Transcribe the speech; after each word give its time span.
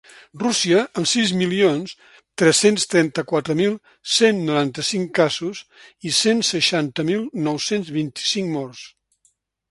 Rússia, 0.41 0.77
amb 0.99 1.07
sis 1.09 1.31
milions 1.39 1.91
tres-cents 2.41 2.85
trenta-quatre 2.93 3.55
mil 3.59 3.75
cent 4.13 4.39
noranta-cinc 4.47 5.11
casos 5.19 5.61
i 6.09 6.13
cent 6.21 6.41
seixanta 6.47 7.05
mil 7.11 7.21
nou-cents 7.49 7.93
vint-i-cinc 7.99 8.51
morts. 8.55 8.83